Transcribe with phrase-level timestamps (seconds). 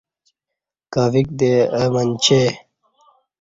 [0.93, 2.41] کویک دے اہ منچے